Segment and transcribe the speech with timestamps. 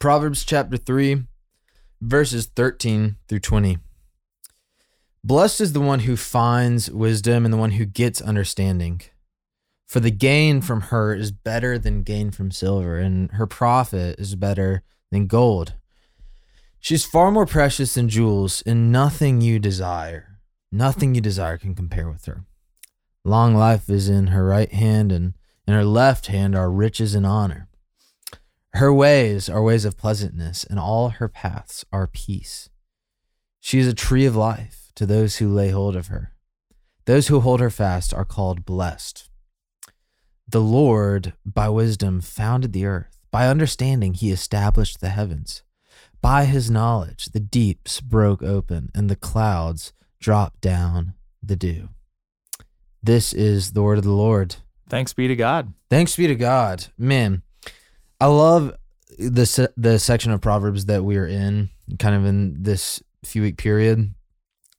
[0.00, 1.24] Proverbs chapter 3,
[2.00, 3.78] verses 13 through 20.
[5.24, 9.00] Blessed is the one who finds wisdom and the one who gets understanding.
[9.88, 14.36] For the gain from her is better than gain from silver, and her profit is
[14.36, 15.74] better than gold.
[16.78, 20.38] She's far more precious than jewels, and nothing you desire,
[20.70, 22.44] nothing you desire can compare with her.
[23.24, 25.34] Long life is in her right hand, and
[25.66, 27.67] in her left hand are riches and honor.
[28.74, 32.68] Her ways are ways of pleasantness, and all her paths are peace.
[33.60, 36.34] She is a tree of life to those who lay hold of her.
[37.06, 39.30] Those who hold her fast are called blessed.
[40.46, 43.18] The Lord, by wisdom, founded the earth.
[43.30, 45.62] By understanding, he established the heavens.
[46.20, 51.90] By his knowledge, the deeps broke open, and the clouds dropped down the dew.
[53.02, 54.56] This is the word of the Lord.
[54.88, 55.72] Thanks be to God.
[55.90, 56.86] Thanks be to God.
[56.96, 57.42] Man,
[58.20, 58.74] I love
[59.18, 63.56] the the section of Proverbs that we are in, kind of in this few week
[63.56, 64.14] period,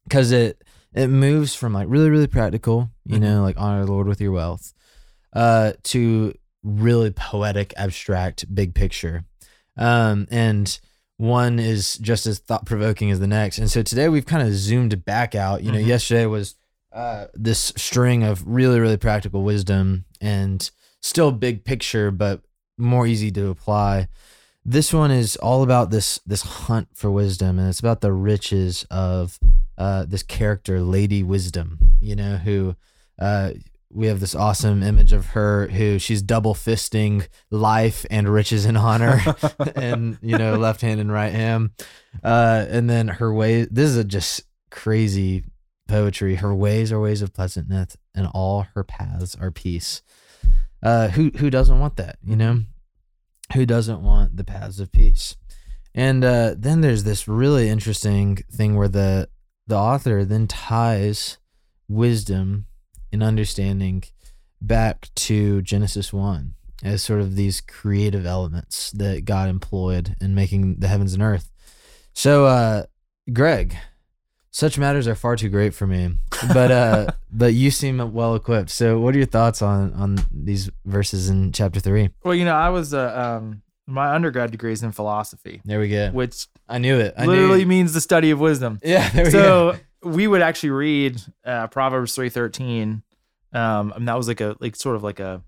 [0.05, 3.21] because it it moves from like really really practical, you Mhm.
[3.21, 4.73] know, like honor the Lord with your wealth,
[5.33, 9.23] uh, to really poetic, abstract, big picture,
[9.77, 10.79] um, and
[11.17, 13.57] one is just as thought provoking as the next.
[13.57, 15.63] And so today we've kind of zoomed back out.
[15.63, 15.85] You know, Mhm.
[15.87, 16.55] yesterday was
[16.91, 22.41] uh, this string of really really practical wisdom and still big picture, but
[22.79, 24.07] more easy to apply.
[24.65, 28.85] This one is all about this this hunt for wisdom, and it's about the riches
[28.89, 29.39] of
[29.77, 31.79] uh, this character, Lady Wisdom.
[32.01, 32.75] You know, who
[33.17, 33.51] uh,
[33.91, 38.77] we have this awesome image of her, who she's double fisting life and riches and
[38.77, 39.19] honor,
[39.75, 41.71] and you know, left hand and right hand.
[42.23, 43.65] Uh, and then her way.
[43.65, 45.45] This is a just crazy
[45.87, 46.35] poetry.
[46.35, 50.01] Her ways are ways of pleasantness, and all her paths are peace.
[50.81, 52.17] Uh, who who doesn't want that?
[52.23, 52.61] You know,
[53.53, 55.35] who doesn't want the paths of peace?
[55.93, 59.29] And uh, then there's this really interesting thing where the
[59.67, 61.37] the author then ties
[61.87, 62.65] wisdom
[63.11, 64.03] and understanding
[64.61, 70.79] back to Genesis one as sort of these creative elements that God employed in making
[70.79, 71.51] the heavens and earth.
[72.13, 72.83] So, uh,
[73.31, 73.75] Greg,
[74.51, 76.15] such matters are far too great for me,
[76.53, 78.69] but uh, but you seem well equipped.
[78.69, 82.09] So, what are your thoughts on on these verses in chapter three?
[82.23, 85.89] Well, you know, I was uh, um my undergrad degree is in philosophy, There we
[85.89, 86.09] go.
[86.11, 87.13] which I knew it.
[87.17, 87.65] I literally knew.
[87.65, 88.79] means the study of wisdom.
[88.83, 89.09] Yeah.
[89.09, 89.73] There we go.
[89.73, 93.03] So we would actually read uh, Proverbs three thirteen,
[93.53, 95.41] um, and that was like a like sort of like a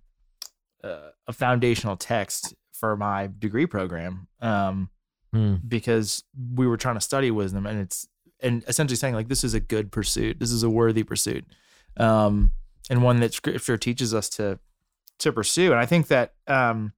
[0.83, 4.89] uh, a foundational text for my degree program, um,
[5.33, 5.55] Hmm.
[5.65, 6.23] because
[6.55, 8.05] we were trying to study wisdom, and it's
[8.41, 11.45] and essentially saying like this is a good pursuit, this is a worthy pursuit,
[11.97, 12.51] um,
[12.89, 14.59] and one that Scripture teaches us to
[15.19, 15.71] to pursue.
[15.71, 16.93] And I think that um,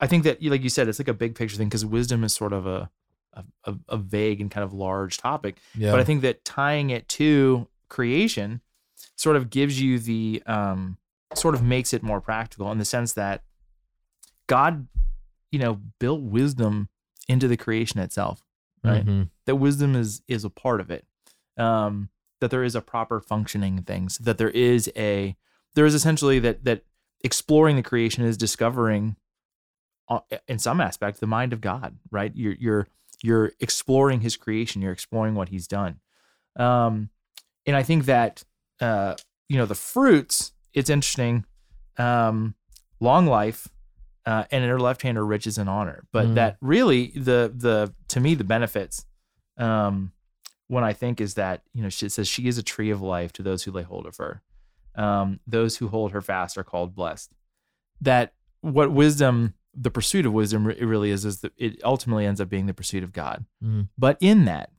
[0.00, 2.32] I think that like you said, it's like a big picture thing because wisdom is
[2.32, 2.90] sort of a
[3.64, 5.56] a, a, vague and kind of large topic.
[5.76, 5.92] Yeah.
[5.92, 8.60] But I think that tying it to creation
[9.16, 10.98] sort of gives you the um,
[11.34, 13.42] sort of makes it more practical in the sense that
[14.46, 14.88] God,
[15.52, 16.88] you know, built wisdom
[17.28, 18.42] into the creation itself,
[18.84, 19.04] right?
[19.04, 19.30] Mhm.
[19.46, 21.06] That wisdom is is a part of it.
[21.56, 22.08] Um,
[22.40, 24.18] that there is a proper functioning things.
[24.18, 25.36] That there is a
[25.74, 26.84] there is essentially that that
[27.22, 29.16] exploring the creation is discovering
[30.08, 32.32] uh, in some aspect the mind of God, right?
[32.34, 32.88] You're you're
[33.22, 36.00] you're exploring his creation, you're exploring what he's done.
[36.56, 37.10] Um
[37.66, 38.42] and I think that
[38.80, 39.14] uh
[39.48, 41.44] you know the fruits, it's interesting
[41.98, 42.54] um
[43.00, 43.68] long life
[44.30, 46.04] uh, and in her left hand are riches and honor.
[46.12, 46.34] But Mm.
[46.34, 49.04] that really the the to me the benefits
[49.58, 50.12] um
[50.68, 53.32] when I think is that you know she says she is a tree of life
[53.34, 54.42] to those who lay hold of her.
[54.94, 57.32] Um, those who hold her fast are called blessed.
[58.00, 62.40] That what wisdom, the pursuit of wisdom, it really is, is that it ultimately ends
[62.40, 63.46] up being the pursuit of God.
[63.64, 63.88] Mhm.
[63.98, 64.70] But in that,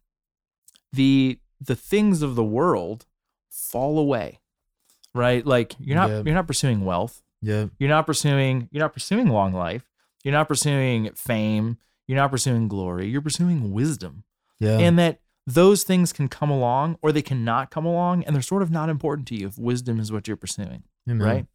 [0.94, 3.06] the the things of the world
[3.50, 4.40] fall away,
[5.14, 5.46] right?
[5.46, 6.26] Like you're not Yep.
[6.26, 7.22] you're not pursuing wealth.
[7.42, 7.68] Yeah.
[7.80, 9.90] You're not pursuing you're not pursuing long life.
[10.24, 11.78] You're not pursuing fame.
[12.08, 13.08] You're not pursuing glory.
[13.08, 14.24] You're pursuing wisdom
[14.60, 14.78] Yeah.
[14.80, 18.62] and that those things can come along or they cannot come along and they're sort
[18.62, 21.28] of not important to you if wisdom is what you're pursuing Amen.
[21.28, 21.46] right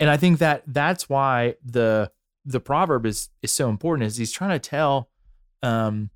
[0.00, 2.10] and i think that that's why the
[2.46, 5.10] the proverb is is so important is he's trying to tell
[5.62, 6.08] um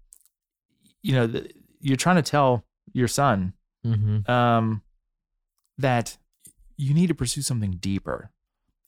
[1.02, 1.50] you know the,
[1.82, 2.64] you're trying to tell
[2.94, 3.52] your son
[3.86, 4.30] Mm-hmm.
[4.30, 4.82] um
[5.78, 6.16] that
[6.76, 8.30] you need to pursue something deeper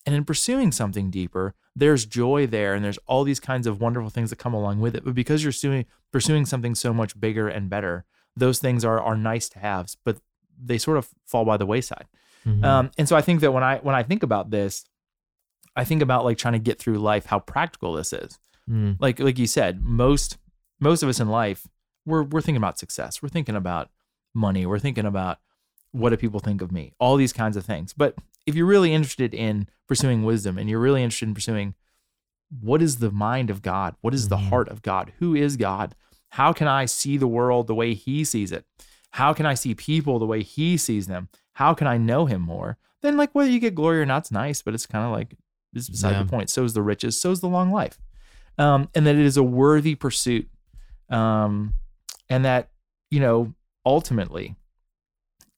[0.07, 4.11] and in pursuing something deeper there's joy there and there's all these kinds of wonderful
[4.11, 7.49] things that come along with it but because you're pursuing pursuing something so much bigger
[7.49, 8.05] and better
[8.37, 10.19] those things are are nice to have but
[10.63, 12.07] they sort of fall by the wayside
[12.45, 12.65] Mm-hmm.
[12.65, 14.85] um, and so I think that when I when I think about this,
[15.77, 18.37] I think about like trying to get through life, how practical this is,
[18.69, 18.97] Mm.
[18.99, 20.39] like like you said, most
[20.81, 21.69] most of us in life,
[22.05, 23.23] we're we're thinking about success.
[23.23, 23.91] We're thinking about
[24.35, 24.67] money.
[24.67, 25.39] We're thinking about
[25.93, 26.93] what do people think of me?
[26.99, 27.93] All these kinds of things.
[27.93, 28.17] But
[28.47, 31.75] if you're really interested in pursuing wisdom and you're really interested in pursuing
[32.61, 33.95] what is the mind of God?
[34.03, 34.49] What is the Mhm.
[34.51, 35.13] heart of God?
[35.21, 35.95] Who is God?
[36.31, 38.67] How can I see the world the way he sees it?
[39.13, 41.29] How can I see people the way he sees them?
[41.55, 42.79] How can I know him more?
[43.01, 45.37] Then like whether you get glory or not's nice, but it's kind of like
[45.75, 46.23] it's beside Yeah.
[46.23, 46.51] the point.
[46.51, 47.99] So is the riches, so is the long life
[48.59, 50.49] um, and that it is a worthy pursuit,
[51.09, 51.75] um,
[52.29, 52.71] and that
[53.11, 53.55] you know
[53.85, 54.57] ultimately,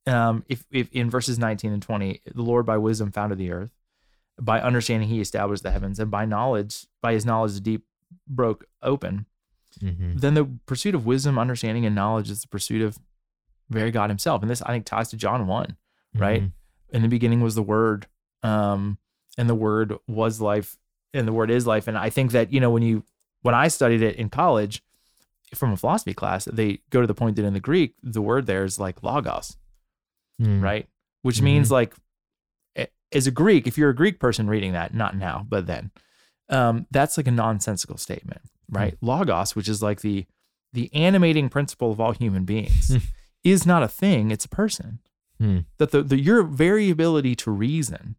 [0.06, 3.70] um, if if in verses nineteen and twenty, the Lord by wisdom founded the earth,
[4.40, 7.84] by understanding He established the heavens, and by knowledge, by His knowledge, the deep
[8.26, 9.26] broke open.
[9.82, 10.20] Mhm.
[10.20, 12.98] Then the pursuit of wisdom, understanding, and knowledge is the pursuit of
[13.70, 15.76] very God Himself, and this I think ties to John one
[16.14, 16.42] right?
[16.42, 16.52] Mhm.
[16.90, 18.06] in the beginning was the word
[18.44, 18.98] um
[19.36, 20.76] and the word was life
[21.12, 23.02] and the word is life and i think that you know when you
[23.42, 24.80] when i studied it in college
[25.54, 28.46] from a philosophy class they go to the point that in the greek the word
[28.46, 29.56] there is like logos
[30.42, 30.62] Mm.
[30.62, 30.88] right
[31.22, 31.42] which Mhm.
[31.44, 31.94] means like
[33.12, 35.92] as a greek if you're a greek person reading that not now but then
[36.48, 40.26] um that's like a nonsensical statement right logos which is like the
[40.72, 42.98] the animating principle of all human beings Hmm.
[43.44, 44.98] is not a thing it's a person
[45.38, 45.58] Hmm.
[45.78, 48.16] that the, the your very ability to reason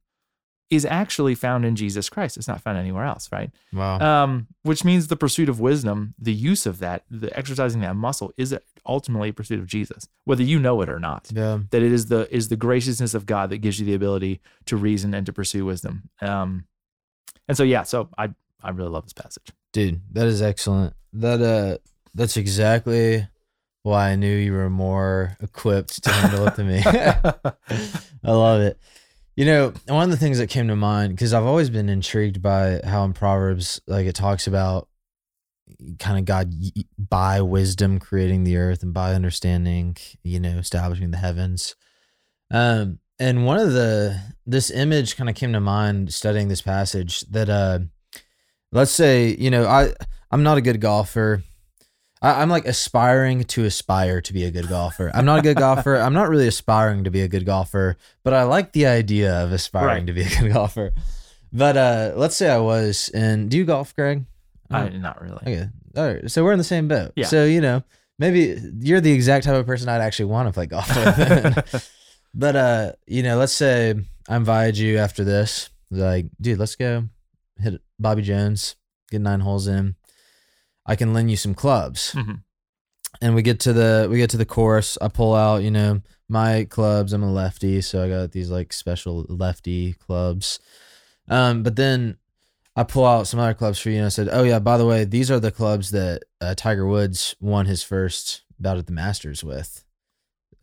[0.69, 2.37] is actually found in Jesus Christ.
[2.37, 3.51] It's not found anywhere else, right?
[3.71, 3.99] Wow.
[3.99, 8.33] Um, which means the pursuit of wisdom, the use of that, the exercising that muscle
[8.35, 11.31] is ultimately a pursuit of Jesus, whether you know it or not.
[11.33, 11.59] yeah.
[11.69, 14.77] That it is the is the graciousness of God that gives you the ability to
[14.77, 16.09] reason and to pursue wisdom.
[16.21, 16.65] Um,
[17.47, 18.29] and so yeah, so I
[18.63, 19.51] I really love this passage.
[19.71, 20.95] Dude, that is excellent.
[21.13, 21.77] That uh
[22.15, 23.27] that's exactly
[23.83, 26.81] why I knew you were more equipped to handle it than me.
[28.23, 28.79] I love it.
[29.35, 32.41] You know, one of the things that came to mind because I've always been intrigued
[32.41, 34.87] by how in Proverbs, like it talks about
[35.99, 36.53] kind of God
[36.97, 41.75] by wisdom creating the earth and by understanding, you know, establishing the heavens.
[42.49, 47.21] Um, and one of the this image kind of came to mind studying this passage
[47.31, 47.79] that uh,
[48.71, 49.93] let's say you know I
[50.31, 51.43] I'm not a good golfer.
[52.25, 55.11] I, I'm like aspiring to aspire to be a good golfer.
[55.13, 55.95] I'm not a good golfer.
[55.97, 59.51] I'm not really aspiring to be a good golfer, but I like the idea of
[59.51, 60.07] aspiring Right.
[60.07, 60.93] to be a good golfer.
[61.53, 64.25] But uh, let's say I was, and do you golf, Greg?
[64.71, 65.37] I, not really.
[65.41, 65.69] Okay.
[65.95, 66.29] All right.
[66.31, 67.11] So we're in the same boat.
[67.15, 67.27] Yeah.
[67.27, 67.83] So, you know,
[68.17, 71.91] maybe you're the exact type of person I'd actually want to play golf with.
[72.33, 73.93] but, uh, you know, let's say
[74.27, 75.69] I invited you after this.
[75.91, 77.05] Like, dude, let's go
[77.59, 78.75] hit Bobby Jones,
[79.11, 79.95] get nine holes in.
[80.85, 82.11] I can lend you some clubs.
[82.13, 82.41] Mhm.
[83.21, 84.97] And we get to the we get to the course.
[85.01, 87.13] I pull out, you know, my clubs.
[87.13, 90.59] I'm a lefty, so I got these like special lefty clubs.
[91.29, 92.17] Um, but then
[92.75, 94.85] I pull out some other clubs for you, and I said, "Oh yeah, by the
[94.85, 98.91] way, these are the clubs that uh, Tiger Woods won his first bout at the
[98.93, 99.83] Masters with.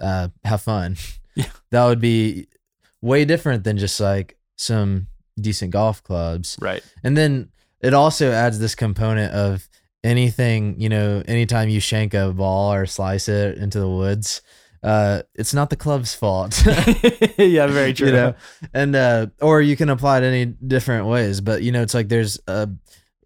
[0.00, 0.96] Uh, have fun.
[1.34, 1.46] Yeah.
[1.70, 2.46] that would be
[3.00, 5.06] way different than just like some
[5.40, 6.58] decent golf clubs.
[6.60, 6.82] Right.
[7.02, 7.48] And then
[7.80, 9.66] it also adds this component of
[10.04, 14.42] anything, you know, anytime you shank a ball or slice it into the woods,
[14.82, 16.60] uh, it's not the club's fault.
[17.38, 18.08] yeah, very true.
[18.08, 18.34] you know
[18.74, 22.08] and uh or you can apply it any different ways but you know it's like
[22.08, 22.68] there's a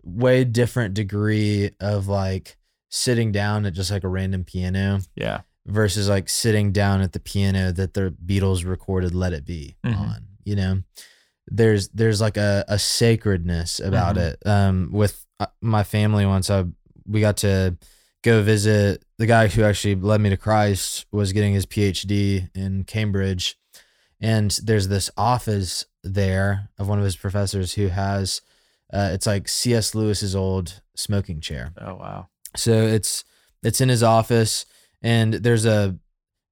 [0.03, 2.57] way different degree of like
[2.91, 5.41] sitting down at just like a random piano Yeah.
[5.67, 9.99] versus like sitting down at the piano that the beatles recorded let it be Mhm.
[9.99, 10.83] on you know
[11.49, 14.21] there's there's like a, a sacredness about Mhm.
[14.33, 15.26] it um with
[15.61, 16.65] my family once i
[17.07, 17.77] we got to
[18.23, 22.85] go visit the guy who actually led me to christ was getting his phd in
[22.85, 23.57] cambridge.
[24.21, 28.41] And there's this office there of one of his professors who has
[28.93, 31.73] uh, it's like cs lewis's old smoking chair.
[31.81, 32.29] Oh wow.
[32.57, 33.25] so it's
[33.63, 34.65] it's in his office
[35.03, 35.99] and there's a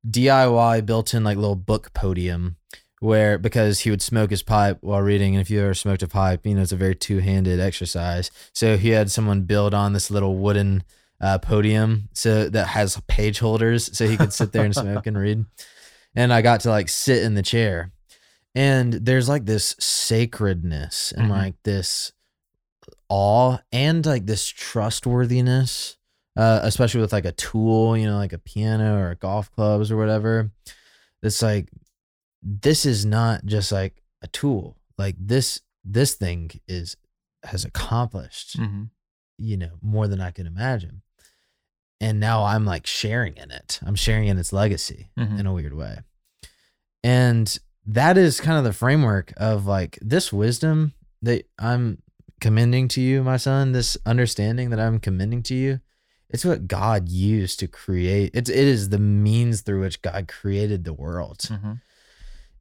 [0.08, 2.56] DIY built-in like little book podium
[3.04, 6.08] where because he would smoke his pipe while reading and if you ever smoked a
[6.08, 8.30] pipe, you know it's a very two-handed exercise.
[8.54, 10.82] So he had someone build on this little wooden
[11.20, 15.18] uh, podium so that has page holders so he could sit there and smoke and
[15.18, 15.44] read.
[16.14, 17.92] And I got to like sit in the chair.
[18.54, 21.30] And there's like this sacredness and Mhm.
[21.30, 22.12] like this
[23.08, 25.96] awe and like this trustworthiness,
[26.36, 29.96] uh, especially with like a tool, you know, like a piano or golf clubs or
[29.96, 30.50] whatever.
[31.22, 31.68] It's like
[32.44, 34.76] this is not just like a tool.
[34.98, 36.96] Like this this thing is
[37.44, 38.84] has accomplished, hmm
[39.36, 41.02] you know, more than I could imagine.
[42.00, 43.80] And now I'm like sharing in it.
[43.84, 45.40] I'm sharing in its legacy Mhm.
[45.40, 45.98] in a weird way.
[47.02, 52.02] And that is kind of the framework of like this wisdom that I'm
[52.40, 55.80] commending to you, my son, this understanding that I'm commending to you,
[56.30, 58.30] it's what God used to create.
[58.34, 61.38] It's it is the means through which God created the world.
[61.40, 61.80] Mhm.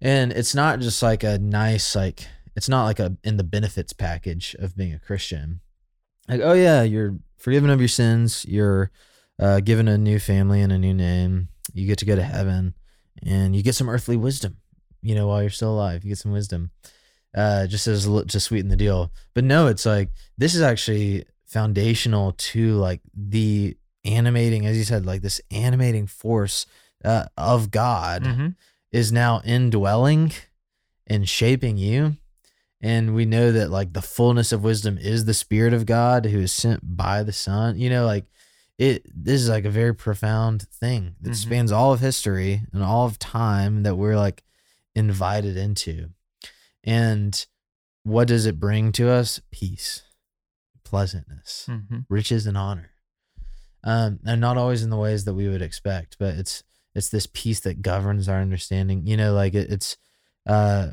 [0.03, 3.93] And it's not just like a nice like it's not like a in the benefits
[3.93, 5.61] package of being a Christian.
[6.27, 8.91] Like, oh yeah, you're forgiven of your sins, you're
[9.39, 12.75] uh, given a new family and a new name, you get to go to heaven,
[13.25, 14.57] and you get some earthly wisdom.
[15.01, 16.71] You know, while you're still alive, you get some wisdom,
[17.35, 19.11] uh, just as to sweeten the deal.
[19.33, 25.05] But no, it's like this is actually foundational to like the animating, as you said,
[25.05, 26.65] like this animating force
[27.05, 28.55] uh, of God Mhm.
[28.93, 30.31] Is now indwelling
[31.07, 32.15] and shaping you.
[32.79, 36.39] And we know that like the fullness of wisdom is the spirit of God who
[36.39, 37.77] is sent by the Son.
[37.77, 38.25] You know, like
[38.77, 41.35] it this is like a very profound thing that Mhm.
[41.35, 44.43] spans all of history and all of time that we're like
[44.95, 46.11] invited into.
[46.83, 47.45] And
[48.03, 49.39] what does it bring to us?
[49.51, 50.03] Peace,
[50.83, 52.05] pleasantness Mhm.
[52.09, 52.91] riches and honor
[53.83, 56.63] um and not always in the ways that we would expect but it's
[56.95, 59.97] it's this peace that governs our understanding you know like it, it's
[60.47, 60.87] uh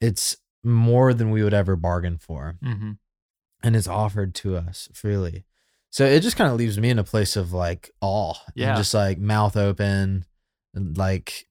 [0.00, 2.98] it's more than we would ever bargain for Mhm.
[3.62, 5.44] and it's offered to us freely
[5.90, 8.68] so it just kind of leaves me in a place of like awe Yeah.
[8.70, 10.24] and just like mouth open
[10.74, 11.46] and like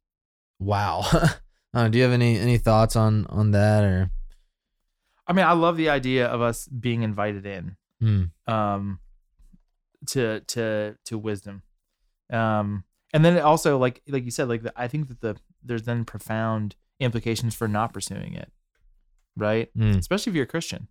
[0.59, 1.01] wow
[1.73, 4.11] uh, do you have any any thoughts on on that or
[5.27, 8.23] I mean, I love the idea of us being invited in Hmm.
[8.47, 8.99] um
[10.07, 11.63] to to to wisdom.
[12.29, 12.83] Um
[13.13, 15.83] and then it also like like you said like the, I think that the there's
[15.83, 18.51] then profound implications for not pursuing it.
[19.37, 19.69] Right?
[19.75, 19.91] Hmm.
[19.91, 20.87] Especially if you're a Christian.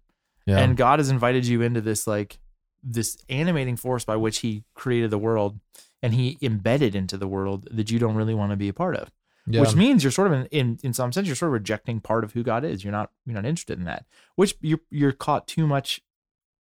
[0.46, 2.38] yeah And God has invited you into this like
[2.82, 5.58] this animating force by which he created the world
[6.02, 8.94] and he embedded into the world that you don't really want to be a part
[8.96, 9.10] of.
[9.46, 9.60] yeah.
[9.62, 12.24] which means you're sort of in, in in some sense you're sort of rejecting part
[12.24, 12.84] of who God is.
[12.84, 14.04] You're not you're not interested in that.
[14.36, 16.02] Which you're you're caught too much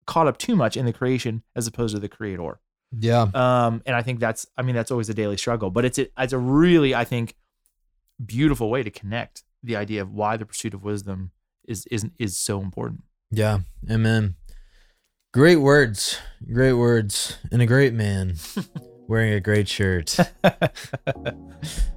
[0.06, 2.60] caught up too much in the creation as opposed to the creator.
[2.98, 5.98] Yeah Um and I think that's I mean that's always a daily struggle, but it's
[5.98, 7.36] a, it's a really I think
[8.24, 11.30] beautiful way to connect the idea of why the pursuit of wisdom
[11.66, 13.02] is is is so important.
[13.30, 14.34] Yeah, amen.
[15.32, 16.18] Great words,
[16.52, 18.34] great words, and a great man
[19.08, 20.18] wearing a great shirt.
[20.44, 20.70] I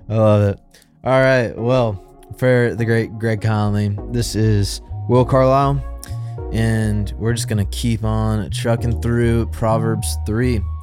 [0.08, 0.60] love it.
[1.04, 2.02] All right, well,
[2.38, 5.84] for the great Greg Conley, this is Will Carlisle,
[6.54, 10.62] and we're just gonna keep on trucking through Proverbs three.